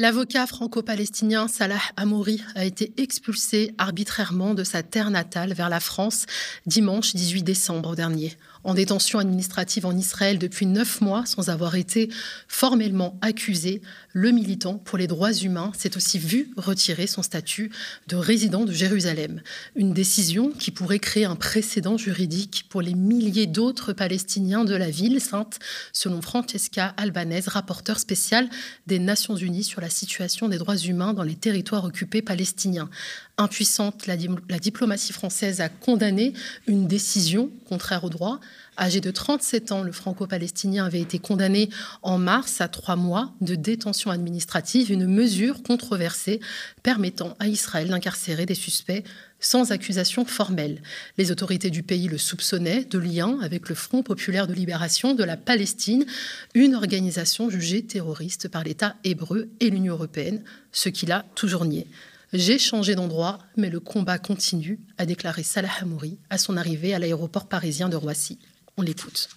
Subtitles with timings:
[0.00, 6.26] L'avocat franco-palestinien Salah Amouri a été expulsé arbitrairement de sa terre natale vers la France
[6.66, 12.10] dimanche 18 décembre dernier en détention administrative en Israël depuis neuf mois sans avoir été
[12.48, 13.82] formellement accusé,
[14.12, 17.70] le militant pour les droits humains s'est aussi vu retirer son statut
[18.08, 19.42] de résident de Jérusalem.
[19.76, 24.90] Une décision qui pourrait créer un précédent juridique pour les milliers d'autres Palestiniens de la
[24.90, 25.58] ville sainte,
[25.92, 28.48] selon Francesca Albanese, rapporteur spécial
[28.86, 32.90] des Nations Unies sur la situation des droits humains dans les territoires occupés palestiniens.
[33.36, 34.16] Impuissante, la,
[34.48, 36.32] la diplomatie française a condamné
[36.66, 38.40] une décision contraire au droit
[38.78, 41.68] Âgé de 37 ans, le franco-palestinien avait été condamné
[42.02, 46.38] en mars à trois mois de détention administrative, une mesure controversée
[46.84, 49.02] permettant à Israël d'incarcérer des suspects
[49.40, 50.80] sans accusation formelle.
[51.16, 55.24] Les autorités du pays le soupçonnaient de lien avec le Front populaire de libération de
[55.24, 56.06] la Palestine,
[56.54, 61.88] une organisation jugée terroriste par l'État hébreu et l'Union européenne, ce qu'il a toujours nié.
[62.32, 67.00] J'ai changé d'endroit, mais le combat continue, a déclaré Salah Hamouri à son arrivée à
[67.00, 68.38] l'aéroport parisien de Roissy.
[68.78, 69.28] On l'écoute.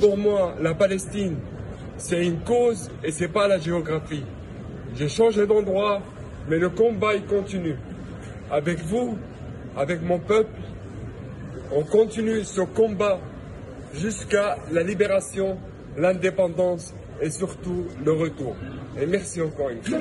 [0.00, 1.36] Pour moi, la Palestine,
[1.96, 4.22] c'est une cause et c'est pas la géographie.
[4.94, 6.00] J'ai changé d'endroit,
[6.48, 7.74] mais le combat il continue.
[8.52, 9.18] Avec vous,
[9.76, 10.60] avec mon peuple,
[11.72, 13.18] on continue ce combat
[13.94, 15.58] jusqu'à la libération,
[15.96, 18.54] l'indépendance et surtout le retour.
[19.00, 19.98] Et merci encore une fois.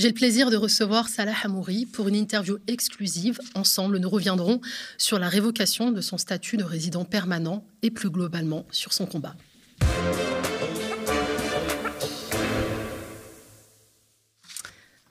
[0.00, 3.38] J'ai le plaisir de recevoir Salah Hamouri pour une interview exclusive.
[3.54, 4.62] Ensemble, nous reviendrons
[4.96, 9.36] sur la révocation de son statut de résident permanent et plus globalement sur son combat.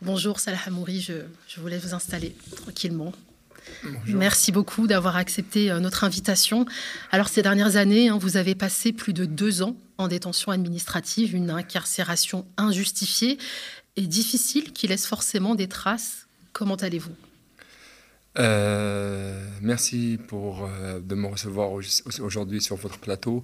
[0.01, 1.13] Bonjour Salah Hamouri, je,
[1.47, 3.13] je voulais vous installer tranquillement.
[4.07, 6.65] Merci beaucoup d'avoir accepté euh, notre invitation.
[7.11, 11.35] Alors ces dernières années, hein, vous avez passé plus de deux ans en détention administrative,
[11.35, 13.37] une incarcération injustifiée
[14.07, 16.27] difficile, qui laisse forcément des traces.
[16.53, 17.15] Comment allez-vous?
[18.37, 23.43] Euh, merci pour euh, de me recevoir aujourd'hui sur votre plateau.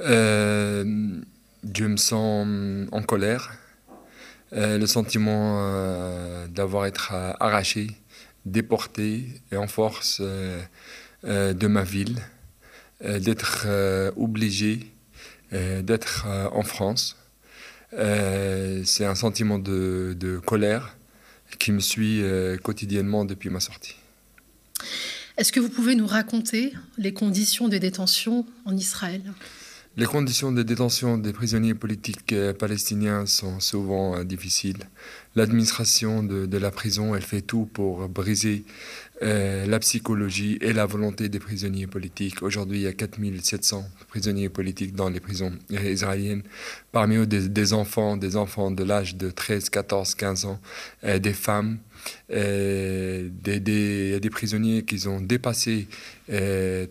[0.00, 0.84] Euh,
[1.74, 2.46] je me sens
[2.92, 3.52] en colère,
[4.52, 7.88] le sentiment d'avoir été arraché,
[8.46, 12.16] déporté et en force de ma ville,
[13.02, 13.66] d'être
[14.16, 14.86] obligé
[15.50, 17.16] d'être en France.
[17.94, 20.96] Euh, c'est un sentiment de, colère
[21.58, 23.96] qui me suit euh, quotidiennement depuis ma sortie.
[25.36, 29.22] Est-ce que vous pouvez nous raconter les conditions de détention en Israël?
[29.96, 34.84] Les conditions de détention des prisonniers politiques euh, palestiniens sont souvent difficiles.
[35.34, 38.64] L'administration de, la prison, elle fait tout pour briser
[39.20, 42.40] euh, la psychologie et la volonté des prisonniers politiques.
[42.42, 46.42] Aujourd'hui, il y a 4700 prisonniers politiques dans les prisons israéliennes.
[46.92, 50.60] Parmi eux, des, enfants, des enfants de l'âge de 13, 14, 15 ans,
[51.02, 51.78] euh, des femmes,
[52.30, 55.88] euh, des, des, des, prisonniers qui ont dépassé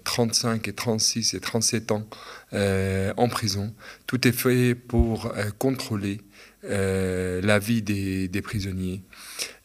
[0.03, 2.05] 35 et 36 et 37 ans
[2.51, 3.73] en prison.
[4.05, 6.19] Tout est fait pour contrôler
[6.67, 9.01] la vie des, prisonniers.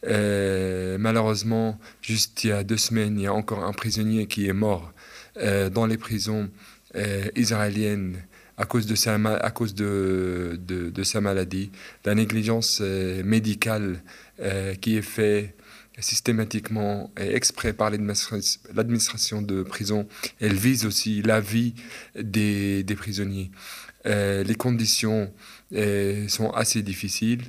[0.05, 4.47] Euh, malheureusement, juste il y a deux semaines, il y a encore un prisonnier qui
[4.47, 4.91] est mort
[5.37, 6.49] euh, dans les prisons
[6.95, 8.17] euh, israéliennes
[8.57, 11.71] à cause de sa, à de, de, sa maladie.
[12.05, 14.03] La négligence médicale
[14.79, 15.55] qui est faite
[15.99, 20.07] systématiquement et exprès par l'administration de prison,
[20.39, 21.75] elle vise aussi la vie
[22.15, 23.51] des, prisonniers.
[24.05, 25.31] les conditions
[26.27, 27.43] sont assez difficiles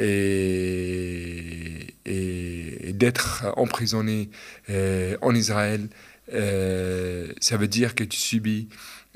[0.00, 4.30] et, et, d'être emprisonné
[4.68, 5.88] euh, en Israël,
[6.32, 8.68] euh, ça veut dire que tu subis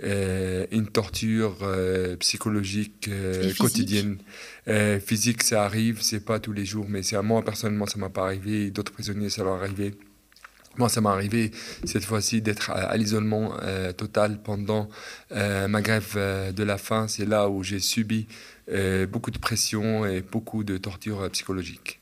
[0.03, 1.59] euh, une torture
[2.19, 3.09] psychologique
[3.59, 4.19] quotidienne.
[5.05, 8.11] physique, ça arrive, c'est pas tous les jours, mais c'est à moi personnellement, ça m'a
[8.11, 8.71] pas arrivé.
[8.71, 9.95] D'autres prisonniers, ça leur est arrivé.
[10.76, 11.50] Moi, ça m'est arrivé
[11.84, 13.54] cette fois-ci d'être à, l'isolement
[13.96, 14.88] total pendant
[15.30, 16.14] ma grève
[16.54, 17.06] de la faim.
[17.08, 18.26] C'est là où j'ai subi
[18.70, 22.00] euh, beaucoup de pression et beaucoup de torture psychologique.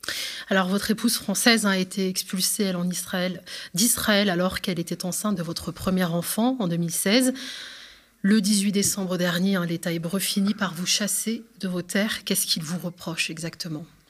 [0.49, 3.43] Alors, votre épouse française a été expulsée, elle, en Israël,
[3.75, 7.35] d'Israël alors qu'elle était enceinte de votre premier enfant en 2016.
[8.21, 12.23] Le 18 décembre dernier, hein, l'État hébreu finit par vous chasser de vos terres.
[12.23, 13.85] Qu'est-ce qu'il vous reproche exactement?
[13.85, 14.02] euh,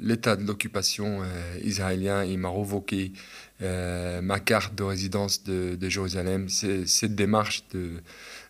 [0.00, 3.12] L'état de l'occupation euh, israélien, il m'a revoqué
[3.60, 6.48] ma carte de résidence de, de Jérusalem.
[6.50, 8.02] Cette démarche de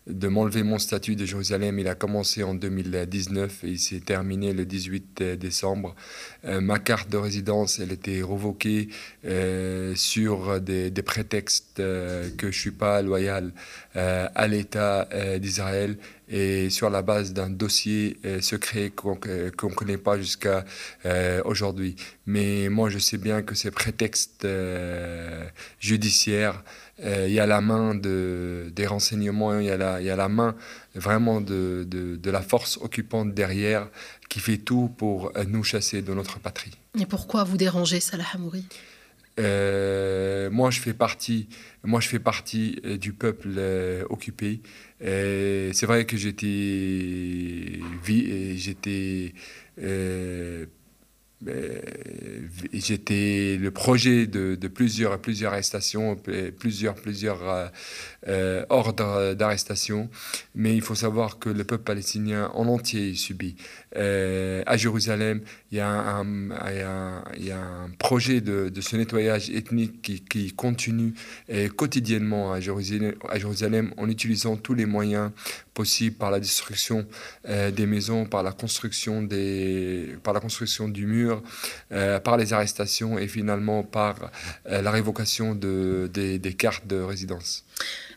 [0.07, 1.79] de m'enlever mon statut de Jérusalem.
[1.79, 5.95] Il a commencé en 2019 et il s'est terminé le 18 décembre.
[6.43, 8.89] ma carte de résidence, elle était revoquée
[9.95, 13.51] sur des prétextes que je ne suis pas loyal
[13.93, 15.07] à l'État
[15.39, 20.65] d'Israël et sur la base d'un dossier euh, secret qu'on ne connaît pas jusqu'à
[21.05, 21.95] euh, aujourd'hui.
[22.25, 25.47] Mais moi, je sais bien que ces prétextes euh,
[25.79, 26.63] judiciaires,
[27.03, 29.75] il y a la main de, des renseignements, il y, a
[30.15, 30.55] la, main
[30.95, 33.89] vraiment de, la force occupante derrière
[34.29, 36.71] qui fait tout pour nous chasser de notre patrie.
[36.97, 38.63] Et pourquoi vous dérangez Salah Hamouri?
[39.39, 41.49] Euh, moi, je fais partie,
[41.83, 44.61] moi, je fais partie euh, du peuple euh, occupé.
[45.01, 47.79] c'est vrai que j'étais,
[48.55, 49.33] j'étais
[49.81, 50.65] euh,
[52.73, 56.17] j'étais le projet de, plusieurs, plusieurs arrestations,
[56.59, 57.67] plusieurs, plusieurs euh,
[58.27, 60.09] euh, ordres d'arrestation.
[60.55, 63.55] Mais il faut savoir que le peuple palestinien en entier subit.
[63.95, 65.41] à Jérusalem,
[65.71, 66.49] il y a un,
[67.37, 71.13] y a un, projet de, ce nettoyage ethnique qui, qui continue
[71.75, 75.31] quotidiennement à Jérusalem en utilisant tous les moyens
[75.75, 77.05] possible par la destruction
[77.47, 80.33] euh, des maisons, par la construction, des, par
[80.87, 81.43] du mur,
[81.91, 84.15] euh, par les arrestations et finalement par
[84.67, 87.65] euh, la révocation de, des, des cartes de résidence.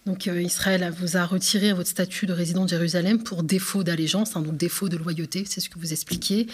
[0.08, 4.37] Donc euh, Israël vous a retiré votre statut de résident de Jérusalem pour défaut d'allégeance,
[4.37, 6.46] hein, donc défaut de loyauté, c'est ce que vous expliquez.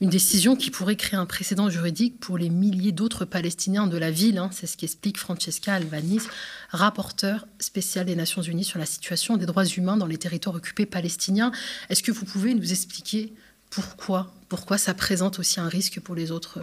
[0.00, 4.10] Une décision qui pourrait créer un précédent juridique pour les milliers d'autres Palestiniens de la
[4.10, 4.38] ville.
[4.38, 6.28] Hein, c'est ce qu'explique Francesca Albanese,
[6.70, 10.86] rapporteur spécial des Nations Unies sur la situation des droits humains dans les territoires occupés
[10.86, 11.52] palestiniens.
[11.90, 13.34] Est-ce que vous pouvez nous expliquer
[13.68, 16.62] pourquoi, pourquoi ça présente aussi un risque pour les autres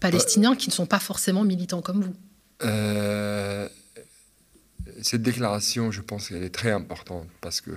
[0.00, 2.14] Palestiniens qui ne sont pas forcément militants comme vous?
[2.62, 3.68] Euh,
[5.04, 7.70] cette déclaration, je pense qu'elle est très importante parce que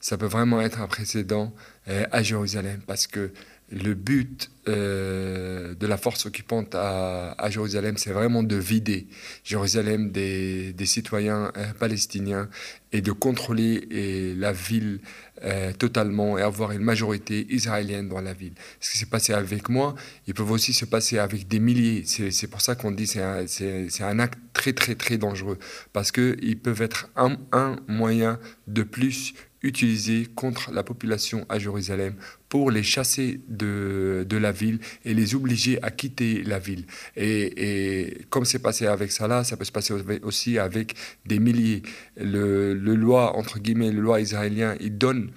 [0.00, 1.52] ça peut vraiment être un précédent
[1.88, 3.30] euh, à Jérusalem parce que
[3.72, 9.06] le but euh, de la force occupante à, Jérusalem, c'est vraiment de vider
[9.44, 12.48] Jérusalem des, citoyens euh, palestiniens
[12.92, 15.00] et de contrôler la ville
[15.42, 18.52] euh, totalement et avoir une majorité israélienne dans la ville.
[18.78, 19.94] Ce qui s'est passé avec moi,
[20.26, 22.04] il peut aussi se passer avec des milliers.
[22.06, 25.58] C'est pour ça qu'on dit que c'est un, acte très très très dangereux
[25.94, 29.32] parce qu'ils peuvent être un, un moyen de plus
[29.62, 32.14] utilisé contre la population à Jérusalem
[32.52, 36.84] pour les chasser de, de, la ville et les obliger à quitter la ville.
[37.16, 40.94] Et, comme c'est passé avec Salah, ça peut se passer aussi avec
[41.24, 41.80] des milliers.
[42.18, 45.30] Le, le loi, entre guillemets, le loi israélien, il donne,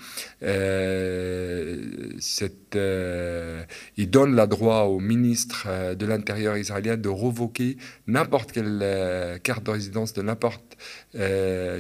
[0.43, 3.63] euh, cette, euh,
[3.97, 7.77] il donne la droit au ministre euh, de l'Intérieur israélien de revoquer
[8.07, 10.63] n'importe quelle euh, carte de résidence de n'importe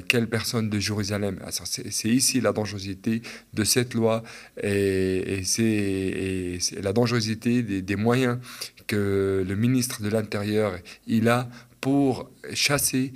[0.07, 1.39] quelle personne de Jérusalem.
[1.65, 3.21] C'est ici la dangerosité
[3.53, 4.23] de cette loi
[4.63, 8.37] et et c'est la dangerosité des, moyens
[8.87, 10.77] que le ministre de l'Intérieur
[11.27, 11.49] a
[11.81, 13.13] pour chasser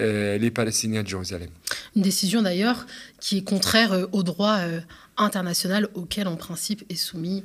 [0.00, 1.50] euh, les Palestiniens de Jérusalem.
[1.94, 2.86] Une décision d'ailleurs
[3.20, 4.80] qui est contraire euh, au droit euh,
[5.16, 7.44] international auquel en principe est soumis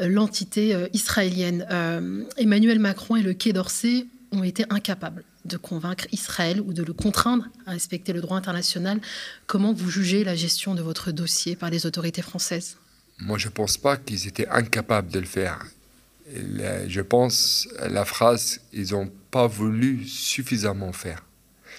[0.00, 1.66] l'entité israélienne.
[2.36, 6.92] Emmanuel Macron et le Quai d'Orsay ont été incapables de convaincre Israël ou de le
[6.92, 9.00] contraindre à respecter le droit international.
[9.48, 12.76] Comment vous jugez la gestion de votre dossier par les autorités françaises?
[13.20, 15.64] Moi, je ne pense pas qu'ils étaient incapables de le faire.
[16.34, 21.24] Je pense la phrase, ils n'ont pas voulu suffisamment faire.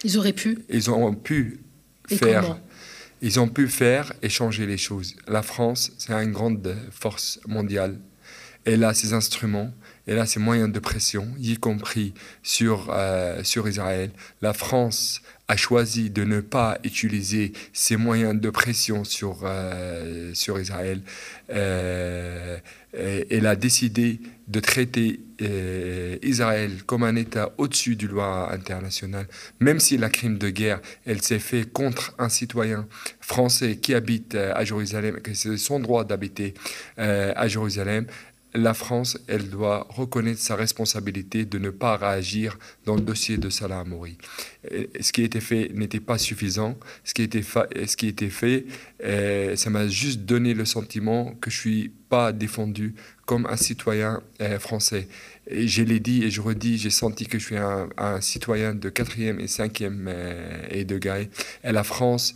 [0.04, 0.58] Ils auraient pu.
[0.68, 1.60] Ils ont pu
[2.06, 2.58] faire.
[3.22, 5.14] Ils ont pu faire et changer les choses.
[5.28, 7.98] La France, c'est une grande force mondiale.
[8.64, 9.72] Elle a ses instruments,
[10.10, 14.10] elle a ses moyens de pression, y compris sur, euh, sur Israël.
[14.42, 20.58] La France a choisi de ne pas utiliser ses moyens de pression sur, euh, sur
[20.58, 21.00] Israël.
[21.50, 22.58] Euh,
[22.92, 25.20] elle a décidé de traiter
[26.22, 29.28] Israël comme un État au-dessus du loi internationale,
[29.60, 32.88] même si la crime de guerre, elle s'est fait contre un citoyen
[33.20, 36.52] français qui habite à Jérusalem, que c'est son droit d'habiter
[36.96, 38.06] à Jérusalem
[38.54, 43.48] la France, elle doit reconnaître sa responsabilité de ne pas réagir dans le dossier de
[43.48, 44.18] Salah Amouri.
[45.00, 46.76] Ce qui été fait n'était pas suffisant.
[47.04, 48.66] Ce qui a été, ce fait,
[49.04, 54.20] euh, ça m'a juste donné le sentiment que je suis pas défendu comme un citoyen
[54.40, 55.06] euh, français.
[55.46, 58.88] Et je l'ai dit et je redis, j'ai senti que je suis un, citoyen de
[58.88, 61.30] quatrième et cinquième euh, et de degré.
[61.62, 62.34] Et la France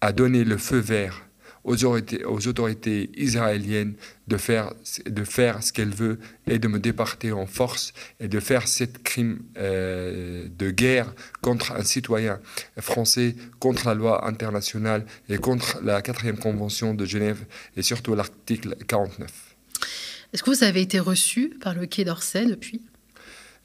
[0.00, 1.27] a donné le feu vert
[1.64, 3.94] aux autorités, aux autorités israéliennes
[4.26, 4.72] de faire,
[5.06, 9.02] de faire ce qu'elles veulent et de me déporter en force et de faire cette
[9.02, 12.40] crime euh, de guerre contre un citoyen
[12.78, 17.44] français, contre la loi internationale et contre la quatrième convention de Genève
[17.76, 19.30] et surtout l'article 49.
[20.32, 22.82] Est-ce que vous avez été reçu par le Quai d'Orsay depuis?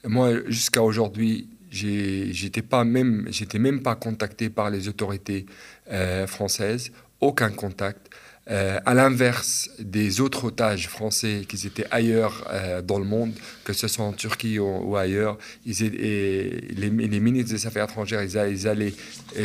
[0.06, 5.46] Moi, jusqu'à aujourd'hui, j'étais pas même, j'étais même pas contacté par les autorités
[5.90, 8.10] euh, françaises, aucun contact.
[8.50, 13.32] Euh, à l'inverse des autres otages français qui étaient ailleurs euh, dans le monde,
[13.64, 18.92] que ce soit en Turquie ou, ailleurs, les, ministres des Affaires étrangères, ils, allaient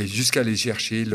[0.06, 1.06] jusqu'à les chercher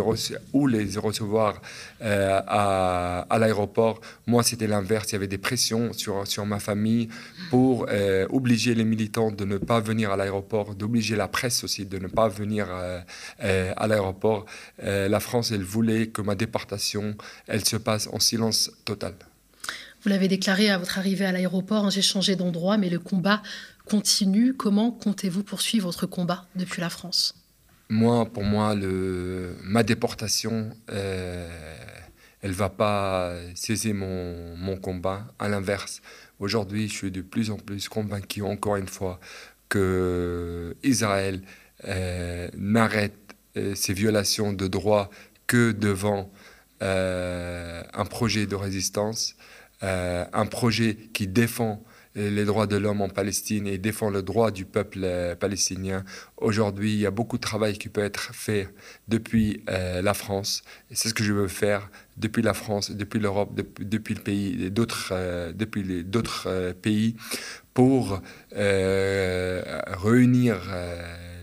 [0.55, 1.61] ou les recevoir
[2.01, 4.01] euh, à, à l'aéroport.
[4.27, 5.11] Moi, c'était l'inverse.
[5.11, 7.11] Il y avait des pressions sur, sur ma famille
[7.51, 7.87] pour
[8.31, 12.09] obliger les militants de ne pas venir à l'aéroport, d'obliger la presse aussi de ne
[12.09, 12.69] pas venir
[13.41, 14.47] à l'aéroport.
[14.83, 17.15] la France, elle voulait que ma déportation,
[17.47, 19.15] elle se passe en silence total.
[20.03, 23.43] Vous l'avez déclaré à votre arrivée à l'aéroport, hein, j'ai changé d'endroit, mais le combat
[23.87, 24.55] continue.
[24.55, 27.35] Comment comptez-vous poursuivre votre combat depuis la France?
[27.89, 31.49] Moi, pour moi, le, ma déportation, euh,
[32.43, 35.27] elle va pas saisir mon, mon combat.
[35.39, 36.03] À l'inverse,
[36.39, 39.21] aujourd'hui, je suis de plus en plus convaincu, encore une fois,
[39.69, 41.43] que Israël
[41.87, 45.11] euh, n'arrête euh, ces violations de droits
[45.47, 46.31] que devant
[46.85, 49.37] un projet de résistance,
[49.83, 51.83] euh, un projet qui défend
[52.17, 56.05] les droits de l'homme en Palestine et défend le droit du peuple euh, palestinien.
[56.37, 58.69] Aujourd'hui, il y a beaucoup de travail qui peut être fait
[59.09, 60.63] depuis la France.
[60.93, 65.13] C'est ce que je veux faire depuis la France, depuis l'Europe, depuis, le pays, d'autres,
[65.53, 67.17] depuis d'autres pays,
[67.75, 68.23] pour
[68.53, 70.61] réunir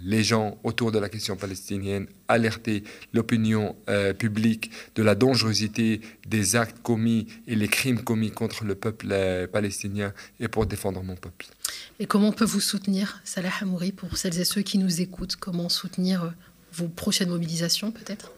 [0.04, 6.56] les gens autour de la question palestinienne, alerter l'opinion euh, publique de la dangerosité des
[6.56, 11.16] actes commis et les crimes commis contre le peuple euh, palestinien et pour défendre mon
[11.16, 11.48] peuple.
[12.00, 15.36] Et comment on peut vous soutenir, Salah Hamouri, pour celles et ceux qui nous écoutent?
[15.36, 16.30] Comment soutenir euh,
[16.74, 18.32] vos prochaines mobilisations peut-être?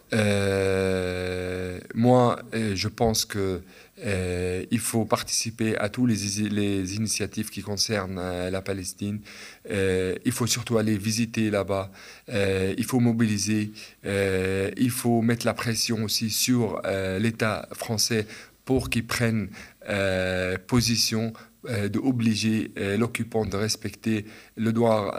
[1.94, 3.60] Moi, je pense que
[4.04, 9.20] euh, il faut participer à toutes les, initiatives qui concernent euh, la Palestine.
[9.70, 11.90] Euh, il faut surtout aller visiter là-bas.
[12.28, 13.70] il faut mobiliser.
[14.04, 16.82] il faut mettre la pression aussi sur
[17.18, 18.26] l'État français
[18.64, 19.48] pour qu'il prenne
[20.66, 21.32] position
[21.90, 25.14] d'obliger l'occupant de respecter le droit,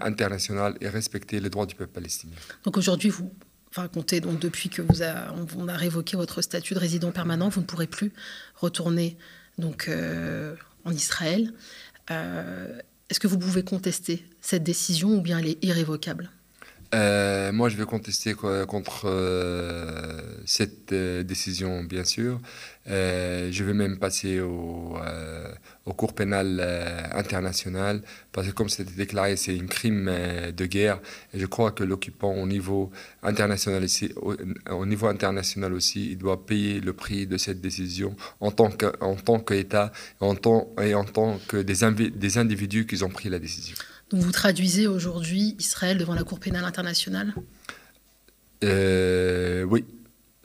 [0.00, 2.36] international et respecter les droits du peuple palestinien.
[2.64, 3.30] Donc aujourd'hui, vous
[3.92, 5.32] comptez donc depuis que vous a,
[5.68, 8.12] a révoqué votre statut de résident permanent, vous ne pourrez plus
[8.54, 9.16] retourner
[9.58, 10.54] donc euh,
[10.84, 11.52] en Israël.
[12.10, 12.78] Euh,
[13.10, 16.30] est-ce que vous pouvez contester cette décision ou bien elle est irrévocable?
[16.94, 22.40] Euh, moi, je vais contester contre euh, cette euh, décision, bien sûr.
[22.86, 24.96] je vais même passer au,
[25.86, 26.60] au cours pénal
[27.12, 30.10] international, parce que comme c'était déclaré, c'est un crime
[30.56, 31.00] de guerre.
[31.32, 33.82] Et je crois que l'occupant au niveau international,
[35.72, 38.70] aussi, il doit payer le prix de cette décision en tant
[39.40, 43.76] qu'État en tant, et en tant que des, des individus qui ont pris la décision
[44.20, 47.34] vous traduisez aujourd'hui Israël devant la Cour pénale internationale?
[48.62, 49.84] Euh, Oui.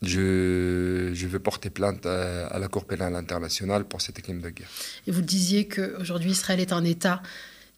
[0.01, 4.69] Je, je, vais porter plainte à, la Cour pénale internationale pour cette crime de guerre.
[5.07, 7.21] Et vous disiez qu'aujourd'hui Israël est un État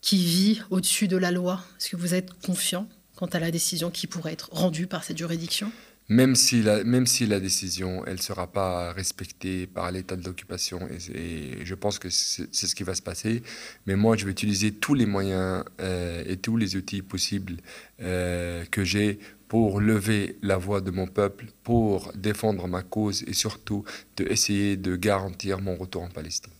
[0.01, 1.63] qui vit au-dessus de la loi.
[1.79, 5.17] Est-ce que vous êtes confiant quant à la décision qui pourrait être rendue par cette
[5.17, 5.71] juridiction?
[6.11, 10.25] Même si la, même si la décision, elle ne sera pas respectée par l'état de
[10.25, 10.81] l'occupation,
[11.15, 13.41] et, je pense que c'est ce qui va se passer,
[13.85, 17.55] mais moi, je vais utiliser tous les moyens euh, et tous les outils possibles
[18.01, 23.33] euh, que j'ai pour lever la voix de mon peuple, pour défendre ma cause et
[23.33, 23.85] surtout
[24.17, 26.51] de essayer de garantir mon retour en Palestine.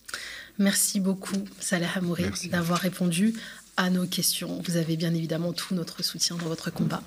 [0.60, 3.34] Merci beaucoup, Salah Hamouri, d'avoir répondu
[3.76, 4.62] à nos questions.
[4.66, 7.04] Vous avez bien évidemment tout notre soutien dans votre combat.